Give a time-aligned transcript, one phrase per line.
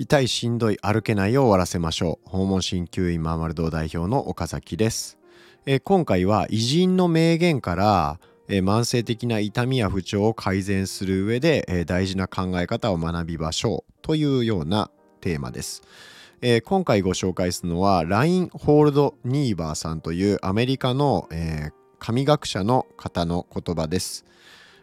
[0.00, 2.28] 痛いしんどい歩けないを終わらせましょう。
[2.28, 5.18] 訪問鍼灸院マーマル堂代表の岡崎です、
[5.66, 13.92] えー、今回は偉人の名言から、えー、慢性的な痛みや不調を改善する上で、えー、大事な考え方を学びましょう。
[14.00, 14.88] というような
[15.20, 15.82] テーマです、
[16.42, 24.24] え今回ご紹介するのはライン・ホールド・ニーバーさんというアメリカの、え神学者の方の言葉です、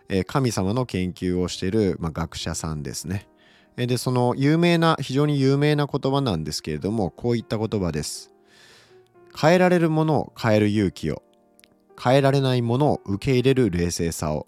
[0.09, 3.29] え神様の研究をしている、まあ、学者さんですね。
[3.78, 8.32] で、その有名な、非常に有名な言葉なんですけれども、こういった言葉です。
[9.38, 11.21] 変えられるものを変える勇気を、
[12.02, 14.47] 変えられないものを受け入れる冷静さを、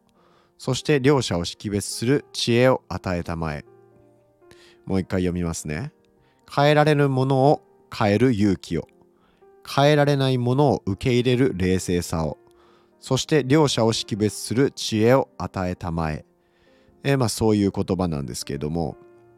[0.57, 3.65] そして両者を識別する知恵を与えたまえ。
[4.85, 5.91] もう一回読みますね。
[6.49, 7.61] 変えられるものを
[7.93, 8.87] 変える勇気を、
[9.67, 12.37] 変えられないものを受け入れる冷静さを、
[13.01, 16.25] そして両者を識別する知恵を与えたまえ。
[17.03, 18.95] えー、まあそういう言葉なんですけれども、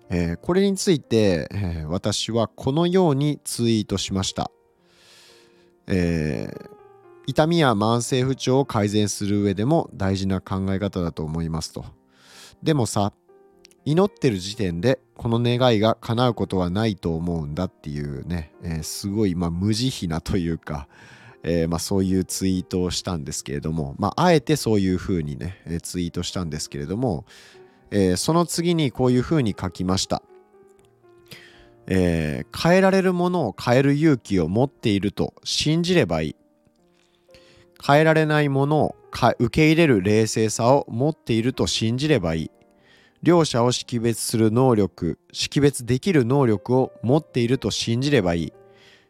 [0.09, 4.51] えー、これについて、えー、私はこのようにツイートしました、
[5.87, 6.69] えー、
[7.27, 11.85] 痛みや慢性不調を改善する上でも大事な考え方だと思いますと。
[12.63, 13.13] でもさ
[13.85, 20.87] 祈ってる時点でこの願いが叶うことはないと思うんだっていうね、えすごい、まあ、無慈悲なというか、
[21.43, 27.25] え、まあ、そういうツイートをしたんですけれども、まあ、あえてそういうふうにね、ツイートしたんですけれども、
[27.91, 30.21] えー、その次にこういうふうに書きました。
[31.87, 36.35] えー、変えられるものを変える勇気を持っていると信じればいい。
[37.85, 38.95] 変えられないものを
[39.39, 42.51] 受け入れる冷静さを持っていると信じればいい。
[43.23, 48.53] 両者を識別する能力、識別できる能力を持っていると信じればいい。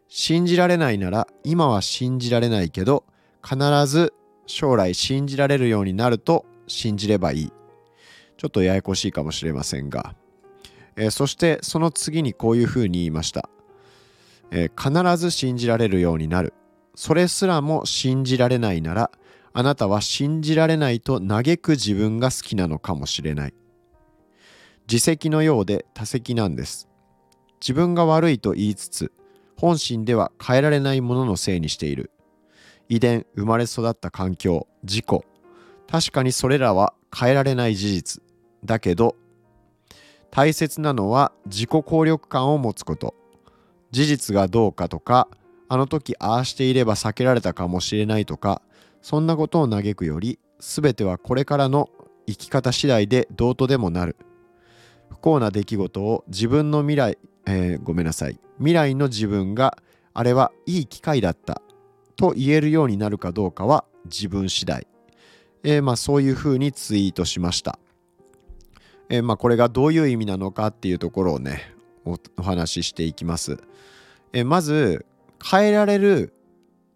[0.08, 3.06] 信じられないなら今は信じられないけど
[3.44, 4.12] 必ず
[4.48, 7.59] 将来信じられるようになると信じればいい。
[8.40, 10.16] ちょっとややこしいかもしれませんが、
[10.96, 13.50] えー、そしてその次にこういうふうに言いました、
[14.50, 16.54] えー、必ず信じられるようになる。
[16.96, 19.12] それすらも信じられないなら
[19.52, 23.54] あなたは信じられないと嘆く自分が好きなのかもしれない。
[24.90, 26.88] 自責のようで他責なんです。
[27.60, 29.12] 自分が悪いと言いつつ
[29.58, 32.10] 本心では変えられないもののせいにしている。
[32.88, 35.26] 遺伝生まれ育った環境事故
[35.92, 38.29] 確かにそれらは変えられない事実。
[38.64, 39.16] だけど
[40.32, 43.16] 大切なのは自己効力感を持つこと。
[43.92, 45.28] 事実がどうかとか
[45.68, 48.62] あの時ああしていれば避けられたかもしれないとか
[49.02, 51.90] そんなことを嘆くより全てはこれからの
[52.28, 54.16] 生き方次第でどうとでもなる。
[55.10, 57.18] 不幸な出来事を自分の未来、
[57.48, 58.40] えー、ごめんなさい。
[58.58, 59.78] 未来の自分が
[60.14, 61.62] あれはいい機会だった。
[62.16, 64.86] と言えるようになるかどうかは自分次第、
[65.64, 67.80] えー、まあそういうふうにツイートしました。
[69.10, 71.74] えー、まあ、これがどういう意味なのかっていうところをね
[72.06, 73.58] お話ししていきます、
[74.34, 75.06] えー、まず
[75.44, 76.34] 変えられる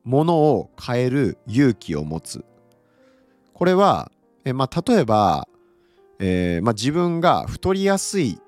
[0.03, 2.45] ものを変える勇気を持つ
[3.53, 4.11] これは、
[4.45, 5.47] えー、まあ、例えば、
[6.19, 8.39] えまあ、自分が太りやすい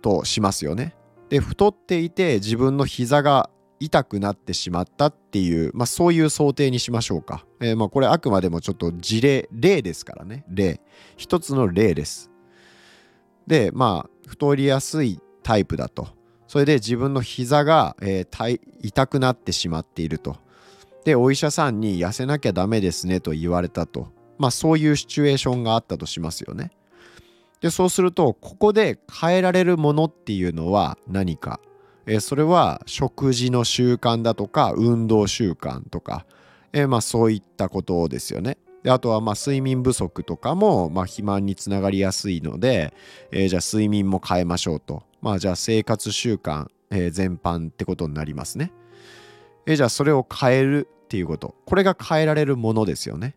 [0.00, 0.94] としますよね
[1.28, 3.48] で太っていて自分の膝が
[3.82, 7.44] 痛くなってしまったっていう、まあ、そういう想定にしましょうか。
[7.60, 10.44] えー、まあこれあくまでもちょっと事例、例ですからね。
[10.48, 10.80] 例。
[11.16, 12.31] 一つの例です。
[13.46, 16.08] でまあ太りやすいタイプだと。
[16.46, 20.36] それで自分の膝が、えー、痛くなってしまっていると。
[21.04, 24.08] でお医者さんに痩せなきゃダメですねと言われたと。
[24.38, 26.70] まあそういうシチュエーションがあったとしますよね。
[27.60, 31.60] でそうするとここで変えられるものっていうのは何か、
[32.06, 36.26] えー、それは食事の習慣だとか運動習慣とか、
[36.72, 38.58] えー、まあそういったことですよね。
[38.82, 42.94] であとはまあ睡眠不足とかもまあ肥満につながりやすいので、
[43.30, 45.04] えー、じゃあ睡眠も変えましょうと。
[45.20, 48.72] まあじゃあ生活習慣、えー、全般ってことになりますね。
[49.66, 51.54] えー、じゃあそれを変えるっていうこと。
[51.64, 53.36] これが変えられるものですよね。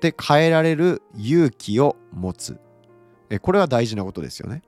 [0.00, 2.58] で、変えられる勇気を持つ。
[3.30, 4.62] えー、これは大事なことですよね。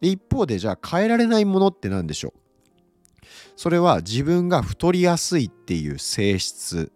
[0.00, 3.26] で一方でじゃあ変えられないものって何でしょう
[3.56, 6.92] それは自分が太りやすいっていう性質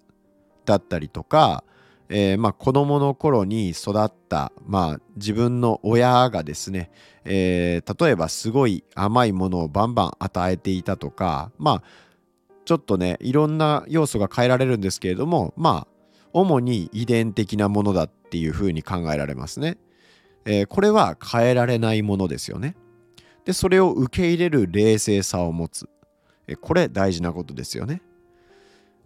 [0.67, 1.64] だったりとか、
[2.12, 6.91] えー、まあ、子供の頃に育った、まあ、自分の親がですね、
[7.25, 11.83] えー、例えばすごい甘いものをバンバン与えていたとか、まあ、
[12.65, 16.01] ちょっとねいろんな要素が変えられるんですけれどもまあ
[16.33, 19.77] 主に遺伝的なものだっていうふうに考えられますね。
[20.45, 22.77] えー、これは変えられないものですよね。
[23.45, 25.89] でそれを受け入れる冷静さを持つ。
[26.47, 28.03] えこれ大事なことですよね。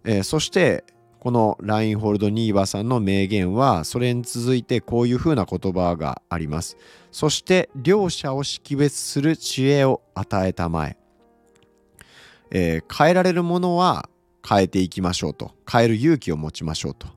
[0.03, 0.83] えそして
[1.25, 6.77] このラインホールド・ニーバーさんの名言はそれに続いてこういうふうな言葉があります。
[7.11, 10.97] そして両者を識別する知恵を与えたまえ。
[12.51, 14.07] えー、変えられるものは
[14.47, 15.55] 変えていきましょうと。
[15.67, 17.07] 変える勇気を持ちましょうと。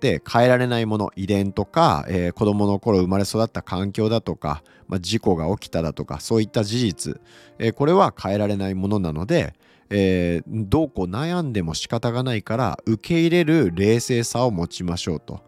[0.00, 7.20] で変えられないもの遺伝とか、えー、子供の頃生まれ育った環境だとか、まあ、事故が起きただとかそういった事実、
[7.58, 9.54] えー、これは変えられないものなので、
[9.90, 15.42] えー、どうこう悩んでも仕方がないから受け入れる冷静さを持ちましょうと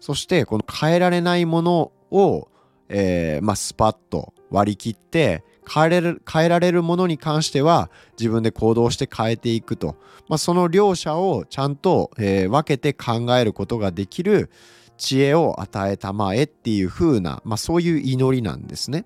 [0.00, 2.48] そしてこの変えられないものを、
[2.88, 9.96] えーまあ、スパッと割り切って変えれる変えられるものに関しては自分で行動して変えていくと、
[10.28, 14.50] まあ、その両者をちゃんと、えー、分けて考えることができる
[14.96, 19.04] 知恵を与えたまえっていう風な、まあ、そういう祈りなんですね。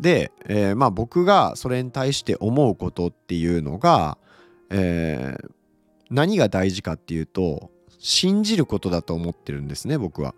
[0.00, 4.18] で、えー、まあ僕がそれに対して思うことっていうのが、
[4.70, 5.50] えー、
[6.10, 10.34] 何が大事かっていうと信じることだと思ってるんですね僕は。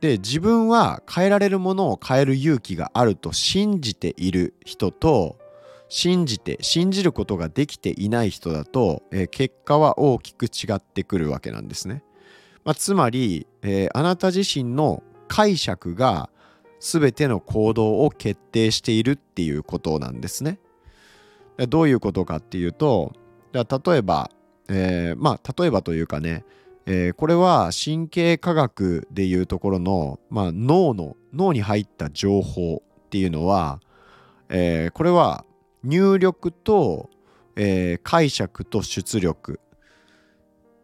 [0.00, 5.36] で自分は変えられるものを変える勇気があると信じている人と
[5.90, 12.02] 信じて信じることができていない人だと、えー、結果は大きく違ってくるわけなんですね。
[12.64, 16.30] まあ、つまり、えー、あなた自身の解釈が
[16.80, 20.58] 全ての行動を決定しているっていうことなんですね。
[21.68, 23.12] どういうことかっていうと
[23.52, 23.62] 例
[23.96, 24.30] えば、
[24.68, 26.44] えー、まあ例えばというかね
[26.86, 33.80] えー、これは神経科学でいうところの、まあ、脳の脳に入った情報っていうのは、
[34.48, 35.44] えー、これは
[35.84, 37.08] 入力と、
[37.54, 39.60] えー、解釈と出力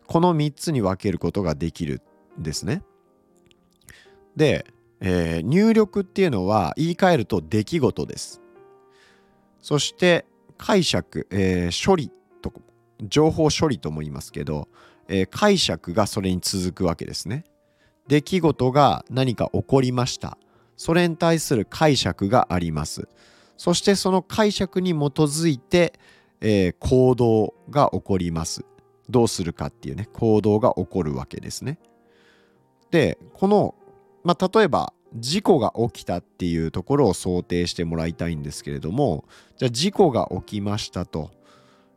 [0.07, 2.01] この3つに分けることができる
[2.39, 2.83] んですね。
[4.37, 4.67] で、
[5.01, 8.41] えー、入力っていうのは言い換えると出来事です。
[9.61, 10.27] そして
[10.59, 12.11] 解釈、えー、処理
[12.43, 12.53] と
[13.03, 14.69] 情報処理とも言いますけど、
[15.09, 17.45] えー、解釈がそれに続くわけですね。
[18.09, 20.39] 出来事が何か起こりました。
[20.77, 23.09] それに対する解釈があります。
[23.57, 25.95] そしてその解釈に基づいて、
[26.41, 28.65] えー、行動が起こります。
[29.09, 31.79] どうするかっていうね、行動が起こるわけですね。
[32.91, 33.75] で、この、
[34.27, 39.25] まあ、例えば事故が起きたっていうところを想定してもらいたいんですけれども、
[39.57, 41.31] じゃあ事故が起きましたと。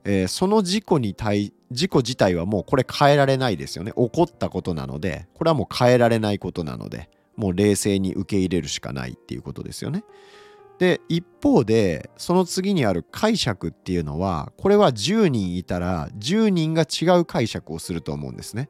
[0.06, 3.92] えー、その事故に対事故自体はもうこれ変えられないですよね。
[3.98, 10.04] 起こったことなのでこれはもう変えられないことなのでもう冷静に受け入れるしかないっていうことですよね。
[10.78, 18.70] で一方でその次にある解釈っていうのはこれは10人いたら10人が違う解釈をすると思うんですね。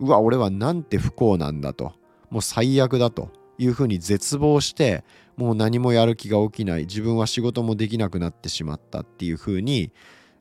[0.00, 1.94] うわ俺はなんて不幸なんだと。
[2.30, 5.04] もう最悪だというふうに絶望して
[5.36, 9.92] もう何もやる気が起きない自分は仕事もできなくなってしまったっていうふうに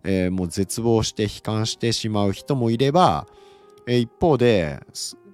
[0.07, 3.28] えー、もう絶望して悲観してしまう人もいれば、
[3.86, 4.80] えー、一方で、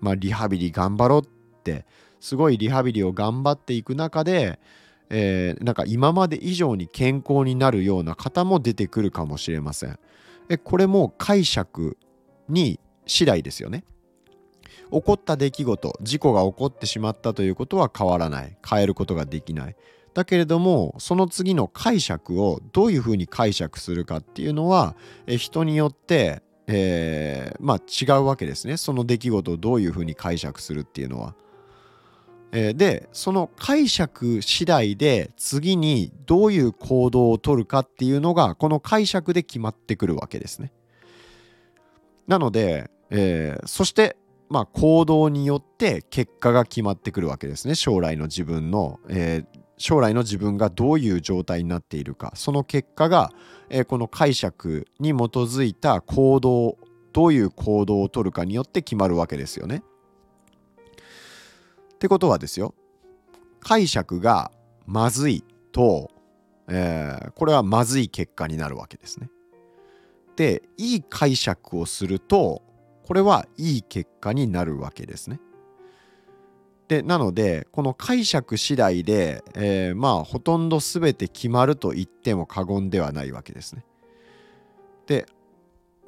[0.01, 1.85] まあ、リハビリ頑張ろうって
[2.19, 4.59] すごいリハビリを頑張っていく中で、
[5.11, 9.99] えー、なんか今まで以上に健康になるような方も出てくるかもしれません。
[10.49, 11.97] えこれも解釈
[12.49, 13.83] に次第ですよね。
[14.91, 19.75] 起こった出来事事故が起こってしまったということは変わらない変えることができない
[20.13, 24.95] だけれどもその次の解釈をどういうふうに解釈するかっていうのは
[25.27, 27.77] 人によって、えー、まあ
[28.15, 31.35] 違うわけですねその出来事をどういうふうに解釈するっていうのは。
[32.55, 40.71] えー、でその解釈次第で次にどういう行動をとるかっていうのがこの解釈で決まってくるわけですね。
[42.27, 44.17] なので、えー、そして
[44.49, 53.31] まあ行動によって結果が決まってくるわけですね将来の自分の、えー、将来の自分がどういう状態になっているかその結果が、
[53.69, 56.77] えー、この解釈に基づいた行動
[57.11, 59.83] どういう行動をとるかによって決まるわけですよね。
[61.93, 62.73] ってことはですよ
[63.61, 64.51] 解釈が
[64.85, 66.11] まずいと、
[66.67, 69.29] えー、これはまずい結果になるわけですね。
[70.35, 72.63] でいい解釈をすると
[73.13, 75.39] これはいい結果になるわけですね。
[76.87, 83.85] でなのでこの解釈次第で、えー、まあほとんど全て決まると言っても過言ではないわけですね。
[85.05, 85.27] で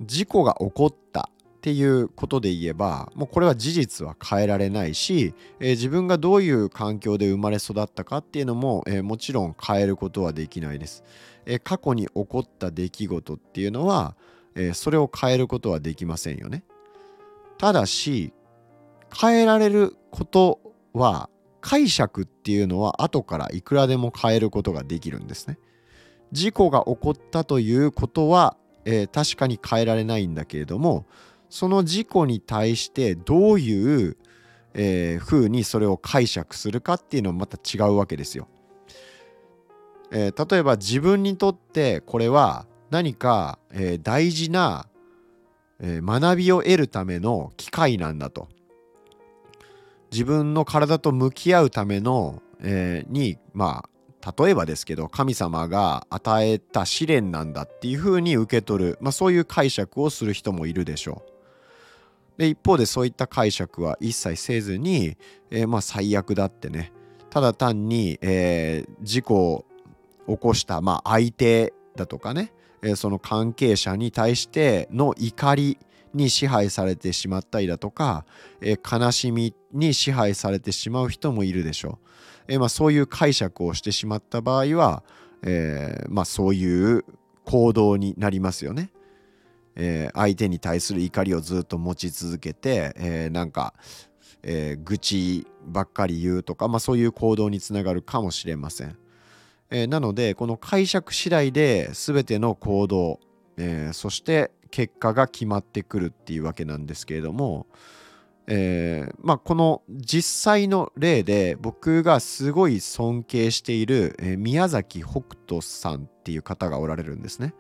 [0.02, 11.04] 事故が起こったっていうことで言えばもうこれは事実は変えられないし、えー、自分がどういう環境で生まれ育ったかっていうのも、えー、もちろん変えることはできないです。
[11.46, 14.16] え過去に起こった出来事っていうのは、
[14.56, 16.64] えそれを変えることはできませんよね。
[17.58, 18.34] ただし
[19.18, 20.60] 変えられること
[20.94, 21.30] は
[21.62, 25.58] 解釈っていうのは後からいくらでも変えることができるんですね。
[26.32, 31.06] 事故が起こったということはえー、確かに変えられないんだけれども
[31.50, 34.18] その事故に対してどういう、
[34.74, 38.48] えー、風にそれを解釈するかっていうのはまた違うわけですよ。
[40.12, 44.88] えー、例えば自分にとってこれは何か、えー、大事な、
[45.80, 48.48] えー、学びを得るための機会なんだと。
[50.12, 53.86] 自分の体と向き合うための、えー、にま
[54.22, 61.24] あ例えばですけど神様が与えた試練なんだっていうふうに受け取る、まあ、そういう解釈をする人もいるでしょ
[62.38, 62.40] う。
[62.40, 65.18] で一方でそういった解釈は一切せずに、
[65.52, 66.92] えー、まあ最悪だってね
[67.30, 69.66] ただ単に、えー、事故を
[70.28, 75.78] 起こした、まあ、相手だとかね、え、その関係者に対しての怒り
[76.14, 78.26] に支配されてしまったりだとか、
[78.62, 82.06] え、悲しみに支配されてしまう人もいるでしょう。
[82.48, 85.04] えまあ、そういう解釈をしてしまった場合は、
[85.42, 87.06] えーまあ、そういう
[87.44, 88.92] 行動になりますよね。
[89.76, 93.74] えー、相手に対する怒りをずっと持ち続けて、えー、なんか、
[94.44, 98.98] えー、愚痴ばっかり言うとか、まあ、そういう行動につながるかもしれません。
[99.70, 103.20] えー、なのでこの解釈次第で全ての行動、
[103.58, 107.68] えー、そして結果が決まってくるっていうわけなんですけれども、
[108.48, 117.54] えー、まあ、この実際の例で僕がすごい尊敬している、え宮崎北斗さんっていう方がおられるんですね。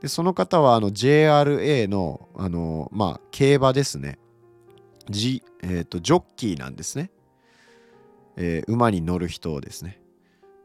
[0.00, 4.18] でその方はあの JRA のあの、まあ、競馬ですね。
[5.10, 7.10] G えーと、ジョッキーなんですね、
[8.36, 10.00] えー、馬に乗る人ですね。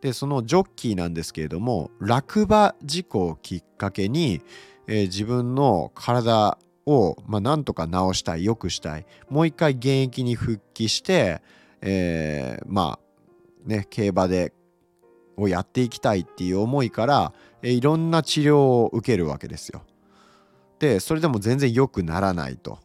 [0.03, 4.41] でそのジョッキーなんですけれども落馬事故をきっかけに、
[4.85, 11.41] えー、自分の体を、まあ、なんとか治したい良くしたいもう一回現役に復帰して、
[11.79, 14.51] えー、まあね競馬で
[15.37, 19.83] をやっていきたいっていう思いから、えー、いろんな治療を受けるわけですよ。
[20.79, 22.77] でそれでも全然良くならないと。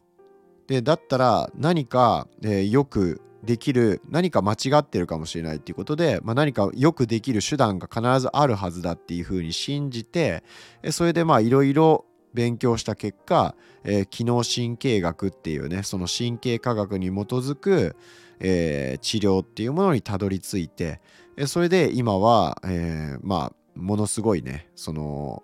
[0.67, 10.43] でだったら何か、えー、よくできる何か間違ってるかもしれないっていうことで、まあ、何かよくできる手段が必ずあるはずだっていうふうに信じて
[10.91, 17.95] それでいろいろ勉強した結果、えー、機能神経学っていうねその神経科学に基づく、
[18.39, 21.01] えー、治療っていうものにたどり着いて
[21.47, 25.43] それで今は、えー、まあものすごいねその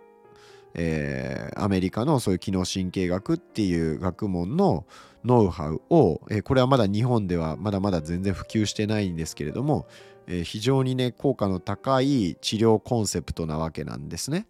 [0.77, 4.85] えー、アメリカのそういう機能神経学っていう学問の
[5.25, 9.87] ノウハウを、え、これはまだ日本ではまだまだ全然普及してないんですけれども、
[10.27, 14.47] え、非常にね効果の高い治療コンセプトなわけなんですね。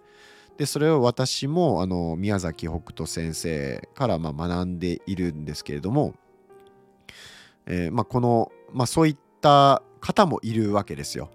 [0.58, 6.14] でそれを私もあの宮崎北斗先生からま学んでいるんですけれども、
[7.66, 11.30] えーまあ、この、まあ、そういった方もいるわけですよ。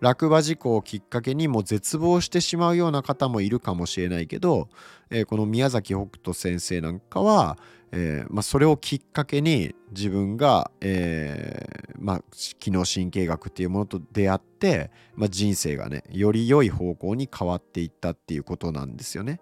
[0.00, 4.68] 落馬事故をきっかけにもう絶望してしまうような方もいるかもしれないけど、
[5.10, 7.58] えー、この宮崎北斗先生なんかは、
[7.92, 12.22] えーまあ、それをきっかけに自分が、えーまあ、
[12.58, 19.40] 機能神経学っていうものと出会って、まあ、人生がねより良い方向に変わっていったっていうことなんですよね。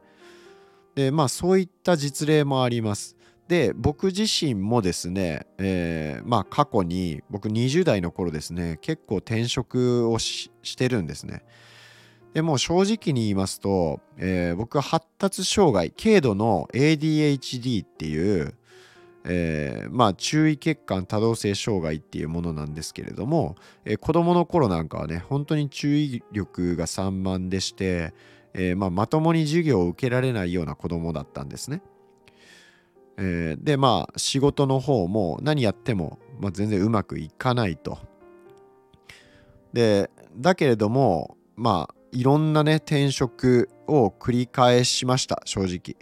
[0.95, 3.17] でまあそういった実例もあります。
[3.49, 11.45] で僕自身もですね、えー、まあ過去に僕20代の頃ですね結構転職をしてるんですね。
[12.35, 18.55] でも正直に言いますと、えー、僕は発達障害軽度の ADHD っていう、
[19.25, 23.55] えー、まあ注意欠陥多動性障害っていうものなんですけれども、
[23.87, 28.13] えー、子供の頃なんかはね本当に注意力が散漫でして、
[28.53, 31.81] えーまあ、まともに授業を受けられないような子供だったんですね。
[33.19, 37.99] えー、でまあ仕事の方も何やっても、まあ、全然うまくいかないと。
[39.73, 45.97] でだけれどもまあいろんなね転職を繰り返しました正直、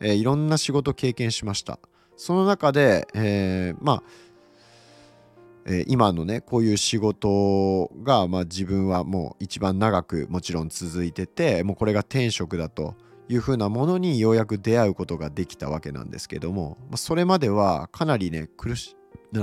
[0.00, 1.78] えー、いろんな仕事経験しました。
[2.16, 4.02] その中で、えー、まあ、
[5.64, 12.94] え、今のねこういう仕事が、まあ、自分はもう一番長くもちろん続いててもうこれが転職だと。
[13.28, 18.96] いうふうなものにようやく出会うことができたわけなんですけども、それまではかなりね苦し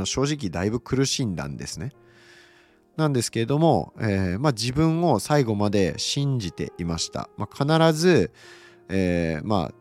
[0.05, 1.91] 正直だいぶ苦しんだんですね。
[2.95, 7.29] なんですけれども、えーまあ、自分を最後まで信じていました。
[7.37, 8.31] まあ、必ず、
[8.89, 9.73] えー、まあ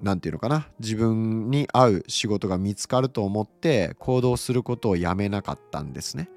[0.00, 6.30] 何て言うのかな自分に合う仕事が見つかると思って行動することをやめなかったんですね。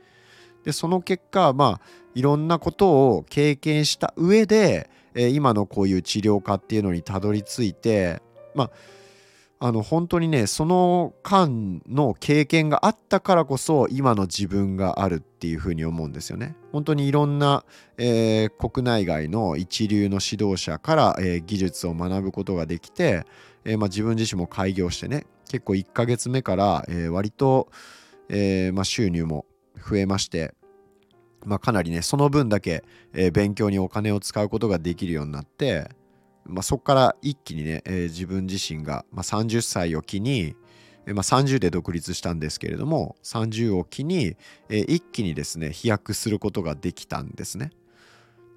[0.65, 1.81] でその結果まあ
[2.15, 8.21] いろんなことを経験した上でえ、今のこういう治療科っていうのにたどり着いて
[8.55, 8.71] まあ
[9.65, 16.57] あの本当にねその間の経験があったからこそ今の自分があるっていうふうに思うんですよね。
[16.73, 17.63] 本当にいろんな、
[17.97, 23.25] えー、国内外の一流の指導者から、えー、技術を学ぶことができて、
[23.63, 27.69] えー、まあ、自分自身も開業してね結構1ヶ月目から、え割と、
[28.27, 29.45] えまあ、収入も
[29.77, 30.53] 増えまして、
[31.45, 32.83] まあ、かなりねその分だけ、
[33.13, 35.89] え勉強にお金を使うことができるようになって
[36.45, 40.55] まあ、そこから一気にね、えー、自分自身が、まあ、30歳を機に、
[41.05, 44.35] えーまあ、30で独立したんですけれども30を機に、
[44.69, 47.71] えー、一気にですね飛躍することができたんですね。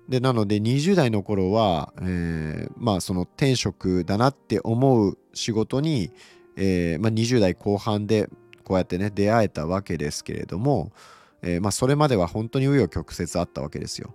[0.09, 6.13] でなので20代の頃は、えー、まあその転職だなって思う仕事に、
[6.57, 8.29] えーまあ、20代後半で
[8.63, 10.93] こうやってね出会えたわけですけれども、
[11.47, 14.15] えーまあ、それまでは本当に紆余曲折あったわけですよ。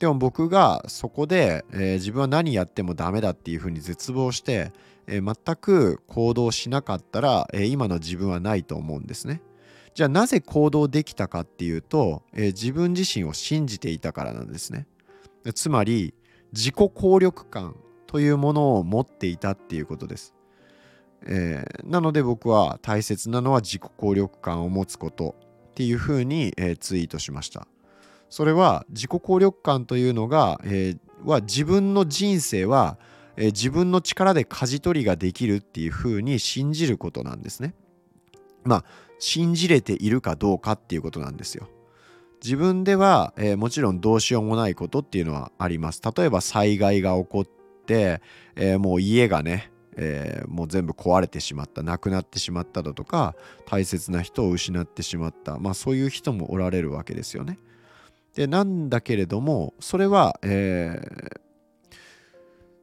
[0.00, 4.72] でも僕がそこで、えー、自分は何やってもダメだっていうふうに絶望して、
[5.06, 9.40] えー、全く行動しなかったら、えー、今の自分はないと思うんですね。
[9.94, 14.88] じゃあなぜ行動できたかっていうと、え自分自身を信じていたからなんですね。
[15.54, 16.14] つまり
[16.52, 17.76] 自己効力感
[18.08, 20.34] というものを持っていたっていうことです。
[21.26, 25.36] えなので僕は大切なのは自己効力感を持つこと
[25.74, 27.66] っていうふうに、えツイートしました。
[28.30, 32.96] それは自己効力感というのが、えー、は自分の人生は、
[33.36, 37.74] えー、自分の力で舵取りができるっていうふうに信じることなんですね。
[38.62, 38.84] まあ
[39.18, 41.68] 信じれているかどうかっていうことなんですよ。
[42.40, 46.00] 自分では、えー、もちろんどうしようもないことっていうのはあります。
[46.16, 47.44] 例えば災害が起こっ
[47.86, 48.22] て、
[48.54, 53.34] えー、もう家がね、えー、もう全部壊れてしまった亡くなってしまっただとか
[53.66, 57.58] 大切な人を失ってしまったまあそういう人もおられるわけですよね。
[58.34, 61.40] でなんだけれどもそれは、えー、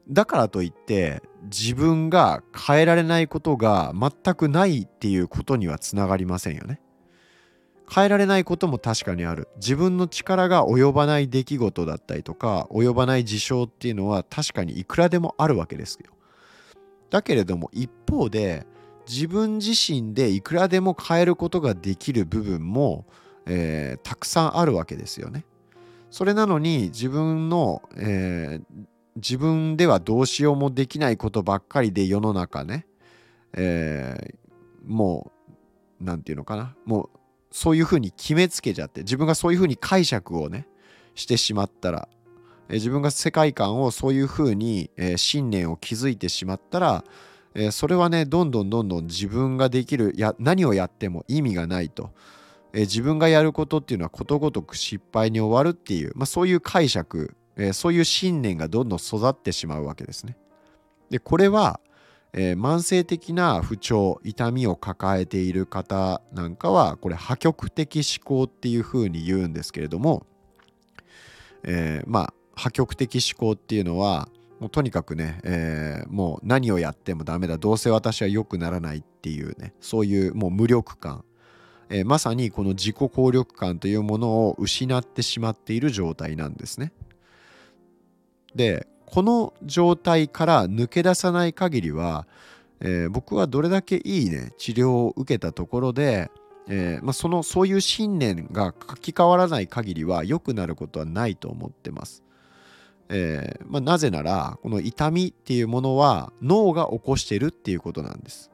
[0.09, 6.81] だからといって自分が変えられないことが全くないっていうことにはつながりませんよね。
[7.93, 16.13] 変えられないことも確かにある自分の力が及ばない出来事だったりとか及ばない事象っていうのは確かにいくらでもあるわけですよ。
[17.11, 18.65] だけれども一方で
[19.07, 23.05] 自分自身でいくらでも変えることができる部分も
[23.45, 25.45] えー、たくさんあるわけですよね。
[26.09, 32.85] それなのに自分の、えー、自分ではどうしようもできないことばっかりで世の中ね、
[33.53, 35.31] えー、も
[35.99, 37.09] う何て言うのかなもう
[37.51, 40.67] そういうふうに決めつけちゃって自分がそういうふうに解釈をね
[41.15, 42.07] してしまったら、
[42.71, 47.03] え、自分が世界観をそういうふうに、え、信念を築いてしまったら、
[47.53, 52.11] え、それはねどんどんどんどん自分ができるや何をやっても意味がないと。
[52.73, 60.37] え、自分がやることっていうのはことごとく失敗に終わるっていう、まあ、そういう解釈、え、そういう信念がどんどん育ってしまうわけですね。
[61.09, 61.81] でこれは、
[62.31, 70.25] えー、慢性的な不調痛みを抱えている方なんかはこれ破局的思考っていうふうに言うんですけれども、
[71.63, 81.25] えまあ破局的思考っていうのはもうとにかくね、えー、もう何をやってもダメだどうせ私は良くならないっていうねそういうもう無力感
[81.91, 86.93] えー、まさにこの自己効力感というものを失ってしまっている状態なんですね。
[88.55, 92.27] でこの状態から抜け出さない限りは、
[92.79, 96.31] えー、僕はどれだけいいね治療を受けたところで、
[96.69, 102.23] えー、まあ、そのそういう信念が書き換わらない限りは良くなることはないと思ってます。
[103.13, 108.49] えー、まあ、なぜならこの痛みっていうものは脳が起こしてるっていうことなんです。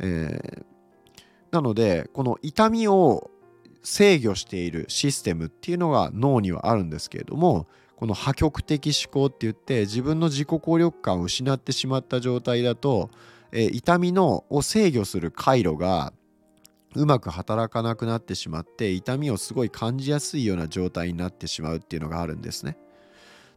[0.00, 0.64] え
[1.50, 3.30] なのでこの痛みを
[3.82, 13.10] 制御しているシステムっていうのが脳にはあるんですけれどもこの破局的思考って言って自分の自己効力感を失ってしまった状態だと、
[13.52, 16.12] えー、痛みのを制御する回路が
[16.94, 22.76] うまく働かなくなってしまって痛みをすごい感じやすいような状態になってしまうっていうのがあるんですね。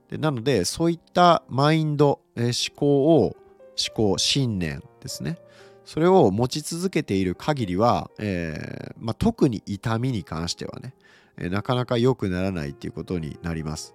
[0.09, 3.35] でなのでそういったマインド、えー、思考を
[3.77, 5.37] 思考信念ですね
[5.83, 10.95] それを持ち続けている限りは、えーまあ、特に痛みに関してはね、
[11.37, 13.93] え、なかなか良くならないっていうことになります。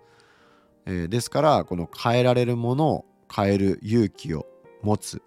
[0.86, 4.46] え、ですからこの変えられるものを変える勇気を
[4.82, 5.20] 持つ、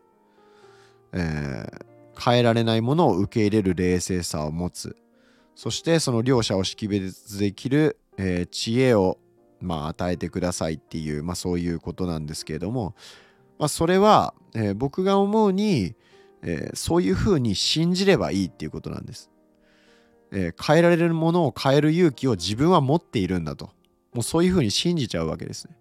[1.12, 1.66] え、
[2.18, 4.96] 変えられないものを受け入れる冷静さを持つ
[5.56, 9.18] そしてその両者を識別できる、えー、知恵を、
[9.64, 12.96] まあ、与えてくださいっていう、まあ、そういうことなんですけれども、
[13.58, 15.96] まあ、それは、えー、僕が思うに、
[16.42, 19.32] えー、そういうふうに信じればいいっていうことなんです、
[20.32, 23.72] えー、変えられるものを変える勇気を自分は持っているんだと。
[24.14, 25.76] もうそういうふうに信じちゃうわけですね。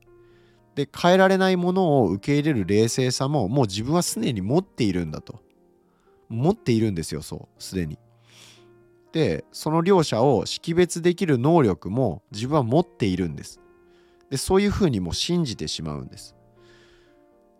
[0.74, 5.40] で変えられないものを受け入れる冷静さももう自分はすでに持っているんだと。
[6.30, 7.98] 持っているんですよそうすでに。
[9.12, 13.60] でその両者を識別できる能力も自分は持っているんです。
[14.32, 16.34] でそういうふうにも信じてしまうんです。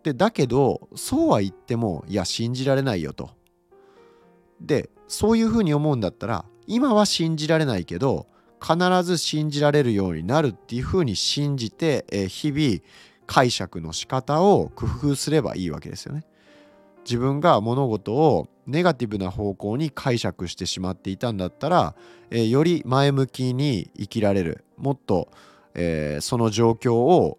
[0.05, 3.29] でだけどそうは言ってもいや信じられないよと。
[4.59, 8.27] でそういうふうに思うんだったら今は信じられないけど
[8.59, 12.79] 必ず信じられるようになるっていうふうに信じて、え日々
[13.27, 16.25] 解釈の仕方を工夫すればいいわけですよね。
[17.05, 21.97] 自分が物事をネガティブな方向に解釈してしまっていたんだったら、
[22.31, 24.65] えより前向きに生きられる。
[24.79, 25.29] もっと、
[25.75, 27.39] えー、その状況を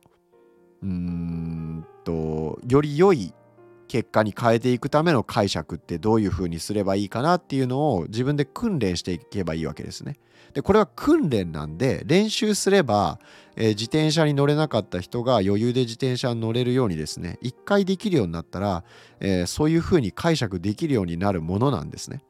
[0.82, 3.34] うんとより良い
[3.88, 10.17] 結果に変えていくための解釈ってどういうふうにすればいいかなっていうのを自分で訓練していけばいいわけですね。
[10.54, 13.19] でこれは訓練なんで練習すれば、
[13.56, 18.84] えー、自転車に乗れなかった人が余裕で自転車に乗れるようにですね一回できるようになったら、
[19.19, 22.24] えー、そういうふうに解釈できるようになるものなんですね。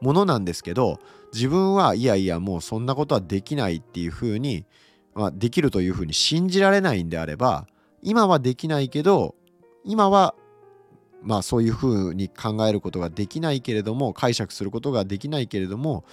[0.00, 1.00] ものなんですけど
[1.32, 4.64] 自分はいやいやもうそんなことはできないっていうふうに、
[5.14, 7.66] まあ、できるというふうに信じられないんであれば
[8.02, 9.34] 今はできないけど
[9.84, 10.34] 今は
[11.22, 16.04] まあそういうふうに考えることができないけれども解釈することができないけれども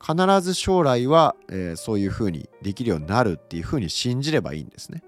[0.00, 5.02] 必ず将来は、えー、そういうふうにできるようになるっていうふうに信じればいいんですね。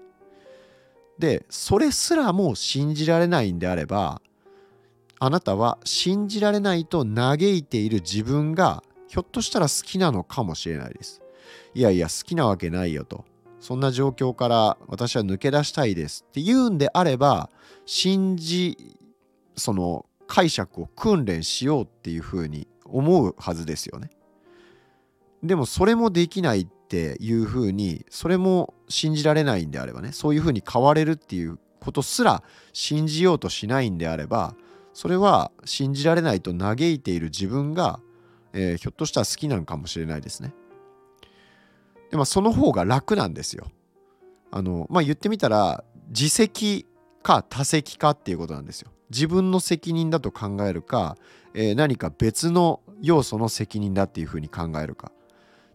[1.17, 4.21] でそれすらも信じられないんであれば
[5.23, 11.21] あなたは信じられないと嘆いている自分がひょっとしたら好きなのかもしれないです。
[11.75, 13.23] いやいや好きなわけないよと。
[13.59, 17.51] そんな状況から私は抜け出したいですって言うんであれば
[17.85, 18.97] 信じ
[19.55, 24.09] その解釈を訓練しようっていうふうに思うはずですよね。
[25.43, 32.41] でもそれもできないっていうふうにそれも信じられないんであればねそういうふうに変われるっていうことすら
[32.73, 34.55] 信じようとしないんであれば
[34.93, 37.99] それは信じられないと嘆いている自分が、
[38.53, 40.53] えー、ひょっとしたら好きなのかもしれないですね。
[42.09, 43.71] でまあその方が楽なんですよ。
[44.51, 46.85] あのまあ言ってみたら自責
[47.23, 48.91] か他責かっていうことなんですよ。
[49.09, 51.17] 自分の責任だと考えるか、
[51.53, 55.11] えー、何か別の要素の責任だっていうふうに考えるか。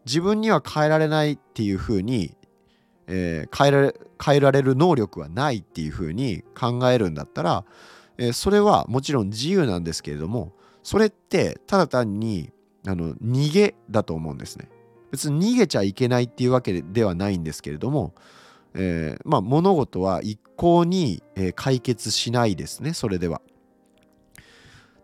[0.05, 2.37] 自分には変えられないっていうふうに、
[3.07, 7.65] えー、変えられ変えられる能力はないっていうふうに考えるんだったら、
[8.19, 10.53] えー、それはもちろん自由なんですけれども
[10.83, 12.53] それってただ単に
[12.87, 14.69] あの逃げだと思うんですね。
[15.11, 18.15] 別に逃げちゃいけないっていうわけではないんですけれども、
[18.75, 23.41] えー、まあ、物事は一向に、え解決しないですねそれでは。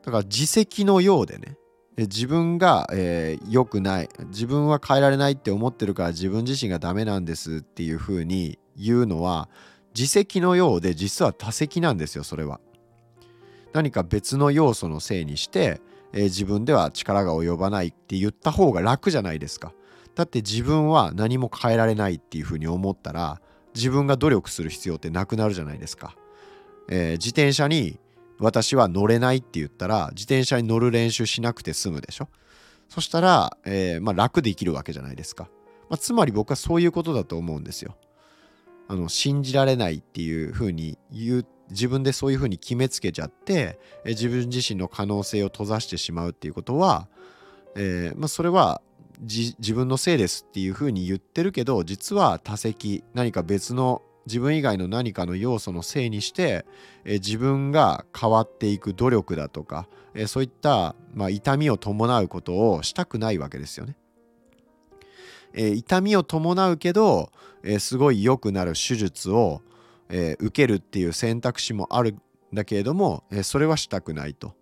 [0.05, 1.57] だから自責のようでね
[1.96, 9.48] 自分が良、えー、くない自分は変えられないって思ってるから自分自身がダメなんですっていうふうに言うのは
[9.94, 12.61] 自責のようで実は多責なんですよそれは。
[13.72, 15.80] 何か別の要素のせいにして、
[16.12, 19.72] えー、自分では力が及ばないって言った方が楽じゃないですか。
[20.14, 23.40] だって自分は何も変えられないっていうふうに思ったら
[23.74, 26.14] 自分が努力する必要ってなくなるじゃないですか。
[26.88, 27.98] えー、自転車に
[28.38, 32.28] 私は乗れないって言ったら自転車に乗る練習しなくて済むでしょ
[32.88, 35.44] そしたら、えー、まあ、楽で生きるわけじゃないですか、
[35.88, 37.96] まあ、つまり僕はそういうことだと思うんですよ
[38.88, 47.08] あの信じられないっていうふうに言う自分でそういうふうに決めつけちゃって、自分自身の可能性を閉ざしてしまうっていうことは、
[47.74, 48.80] えー、まあ、それは
[49.20, 56.64] 自分のせいですっていうふうに言ってるけど実は他責何か別の自分以外の何かの要素のせいにして、
[57.04, 63.96] え自分が変わっていく努力だとか、えそういった、まあ、痛みを伴うことをしたくないわけですよね。
[65.54, 67.32] え痛みを伴うけど、
[67.64, 69.61] えすごい良くなる手術を、
[70.12, 72.20] え受けるっていう選択肢もあるん
[72.55, 74.55] だけれども、えそれはしたくないと。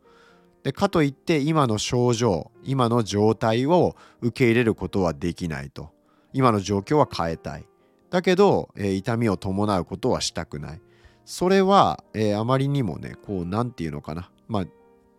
[0.62, 5.90] でかといって今の症状今の状態を受け入れることはできないと
[6.34, 7.64] 今の状況は変えたい
[8.10, 10.80] だけど、えー、痛みを伴うことはしたくない。
[11.24, 14.30] それは、えー、あまりにもね、こう、なんていうのかな。
[14.48, 14.64] まあ、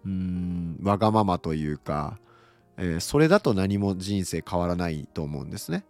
[0.05, 2.19] うん、わがままというか、
[2.77, 5.85] えー、それだと何も人生変わらないと思うんですね。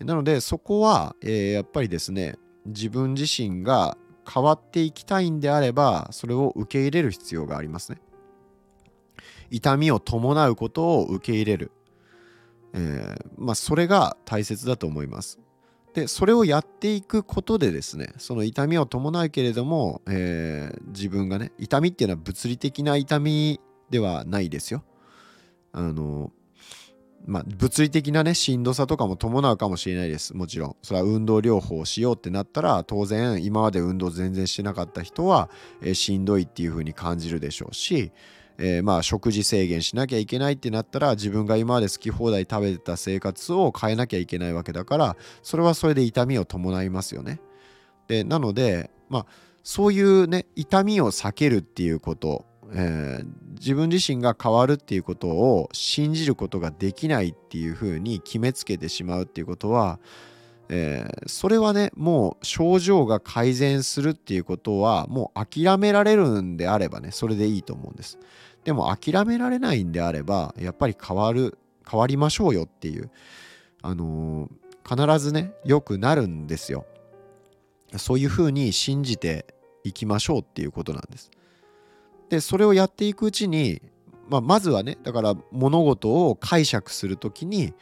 [0.00, 3.96] なので、そこは、えやっぱりですね、自分自身が
[4.32, 8.00] 変わっていきたいんであれば、それを受け入れる必要がありますね。
[9.50, 11.72] 痛みを伴うことを受け入れる。
[12.74, 15.38] えー、まあ、それが大切だと思います。
[15.94, 24.84] でそれをやっていくことでですねその痛みを伴うけれども、えー、自分がね痛みっていうのは物理的な痛みではないですよ
[25.72, 26.30] あの
[27.26, 35.50] まあ、物理的なねしんどさとかも伴うかもしれないですもちろんそれは運動療法をしようってなったら当然今まで運動全然してなかった人は、
[35.82, 38.12] えー、しんどいっていう風に感じるでしょうし、
[38.56, 47.40] えー、まあ食事制限しなきゃいけないってなったら自分が今まで好き放題食べてた生活を変えなきゃいけないわけだからそれはそれで痛みを伴いますよね。
[48.06, 49.26] でなのでまあ
[49.62, 59.98] そういうね痛みを避けるっていうことえー、自分自身が変わるっていうことを信じることができないっていうふうに決めつけてしまうっていうことは、
[60.68, 68.18] えー、それはねもう症状が改善するっていうことはもう諦められるんであればねそれでいいと思うんです。
[68.64, 71.56] でも諦められないんであればやっぱり変わる
[71.90, 73.10] 変わりましょうよっていう
[73.80, 76.84] あのー、必ずね良くなるんですよ。
[77.96, 79.46] そういうふうに信じて
[79.84, 81.30] いきましょうっていうことなんです。
[82.28, 83.80] でそれをやっていくうちに、
[84.28, 87.74] まあ、まずはねだから物事を解釈する時に、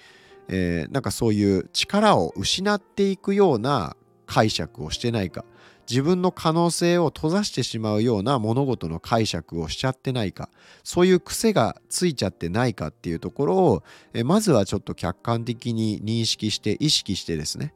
[0.49, 5.45] えー、なんかそういう力を失っていくような解釈をしてないか
[5.89, 10.51] 自分の可能性を閉ざしてしまうような物事の解釈をしちゃってないか
[10.83, 13.83] そういう癖がついちゃってないかっていうところを、
[14.13, 17.73] えまずはちょっと客観的に認識して意識してですね、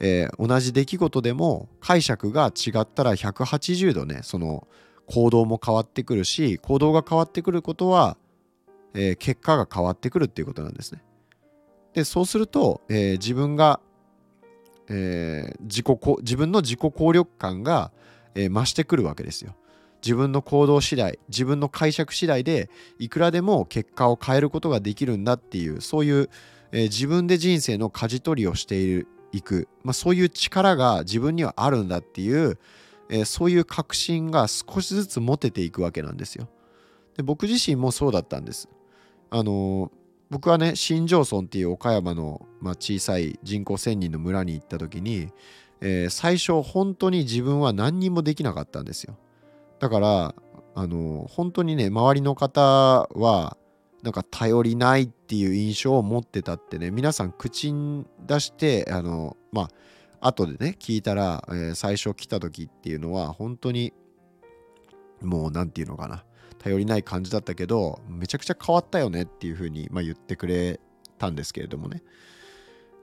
[0.00, 4.68] えー、同じ出来事でも解釈が違ったら180度ねその
[5.08, 8.16] 行動も変わってくるし行動が変わってくることは、
[8.94, 11.02] えー、結果が変わってくるっていうことなんですね。
[11.94, 13.80] でそうすると、えー、自分が、
[14.88, 15.86] えー、自己
[16.20, 17.90] 自分の自己効力感が、
[18.34, 19.54] えー、増してくるわけですよ。
[20.04, 26.30] 自分の行動次第自分の解釈次第でいくらでも結果を変えることができるんだっていうそういう、
[26.70, 32.58] えー、自分で人生の舵取りをしているいく、まあ、そういう力が自分にはあるんだっていう、
[33.10, 36.48] えー、そういう確信が少しずつ持てていくわけなんですよ。
[37.16, 38.68] で僕自身もそうだったんです。
[39.30, 39.90] あのー、
[40.30, 45.32] 僕はね新庄村っていう岡山の、まあ、小さい人口1,000人の村に行った時に、
[45.80, 49.16] えー、最初本当に自分は何にもできなかったんですよ。
[49.80, 50.34] だから
[50.74, 53.56] あの本当にね周りの方は
[54.02, 59.68] なんか頼りないっていう印象を持ってたってね皆さん口に出してあのまあ
[60.20, 63.92] 後でね聞いたら、えー、最初来た時っていうのは本当に
[65.22, 66.24] もう何て言うのかな。
[66.58, 70.80] 頼りない感じだったけどめちゃくちゃ変わったよねっていうふうに、まあ、言ってくれ
[71.16, 72.02] たんですけれどもね、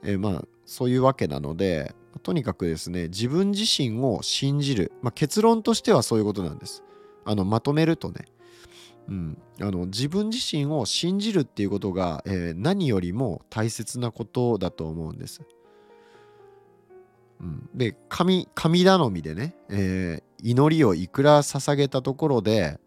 [0.03, 6.83] えー、まあそういうわけなのでとにかくですね自分自身を信じる、まあ、結論としてはそういうことなんです。
[7.25, 8.25] あのまとめるとね。
[9.07, 15.41] うん、あの自分自身を信じるっていうことが、えー、何よりも大切なことだと思うんです。
[17.39, 22.79] うん、で神神頼みでね、えー、祈りをいくら捧げたところで、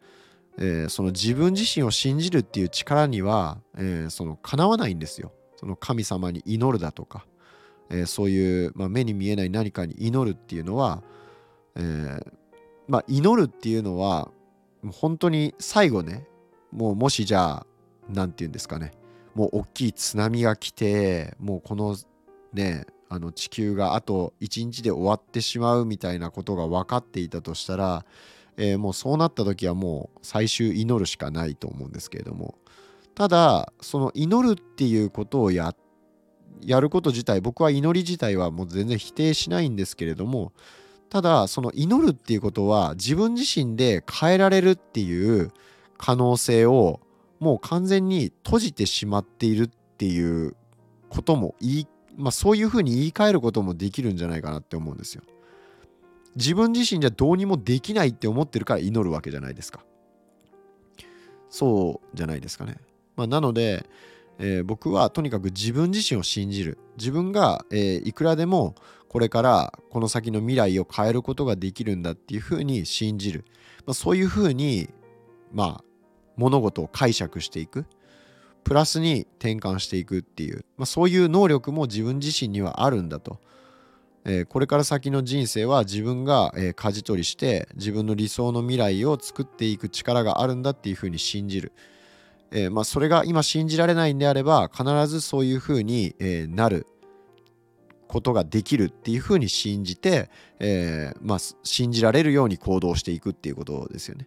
[0.59, 5.33] えー、その自分自身を信じるっていう力には、えー、その叶わないんですよ。
[5.57, 7.27] その神様に祈るだとか、
[7.91, 11.03] えそういう、まあ、目に見えない何かに祈るっていうのは、
[11.75, 12.21] え
[12.87, 14.31] まあ、祈るっていうのは
[14.93, 16.27] 本当に最後ね
[16.73, 17.67] もうもしじゃあ
[18.09, 18.93] 何て言うんですかね
[19.35, 21.97] もう大きい津波が来てもうこの
[22.53, 28.05] ねあの地球があと1日で終わってしまうみたいなことが分かっていたとしたら、
[28.57, 32.57] えー、もうそうなった時はもう最終祈るしかないと思うんですけれども。
[33.14, 35.75] ただその祈るっていうことをや
[36.61, 40.53] やること自体僕は祈り自体はもう全然否定しないんですけれども
[41.11, 45.51] ただその祈るっていうことは自分自身で変えられるっていう
[45.97, 47.01] 可能性を
[47.40, 50.55] もう完全に閉じてしまっているっていう
[51.09, 51.87] ことも言い
[52.19, 55.23] まあ、そういうふうに言い換えることもできるんじゃないかなって思うんですよ。
[56.35, 59.85] 自分自身じゃどうにもできないって思ってるから祈るわけじゃないですか。
[61.49, 62.77] そうじゃないですかね。
[63.17, 63.89] まあ、なので、
[64.39, 66.79] えー、僕はとにかく自分自身を信じる。
[66.97, 68.75] 自分が、えー、いくらでも
[69.09, 73.45] これからこの先の未来を変えることができるんだっていうふうに信じる。
[73.87, 74.91] まあ、そういうふうに、
[75.53, 75.85] まあ、
[76.37, 77.87] 物事を解釈していく。
[78.69, 83.41] プラスに転換していくっていう、まあ、そういう能力も自分自身にはあるんだと。
[84.27, 91.73] えー、これから先の人生は自分が、えー、舵取りして自分の理想の未来を作っていく力があるんだっていうふうに信じる。
[92.51, 96.87] えー、まあ、それが今信じられないんであれば必ずそういうふうに、えなる
[98.07, 100.29] ことができるっていうふうに信じて、
[100.61, 104.27] えまあ、信じられるように行動していくっていうことですよね。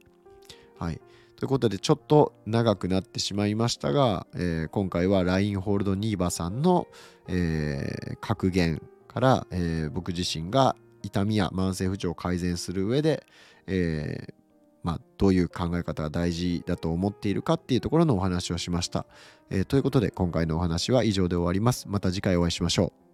[0.80, 1.00] はい。
[1.42, 6.86] ということでちょっと長くなってしまいましたが、えー、今回はラインホールドニーバさんの、
[7.28, 13.26] えー、格言から、えー、僕自身が痛みや慢性不調を改善する上で、
[13.66, 14.36] え
[14.84, 19.08] まあ、どういう考え方が大事だと思っているかっていうところのお話をしました。
[19.50, 21.88] えーということで今回のお話は以上で終わります。
[21.90, 23.11] また次回お会いしましょう。